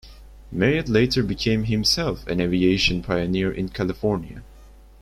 Marriott 0.51 0.89
later 0.89 1.21
became 1.21 1.65
himself 1.65 2.25
an 2.25 2.41
aviation 2.41 3.03
pioneer 3.03 3.51
in 3.51 3.69
California. 3.69 4.41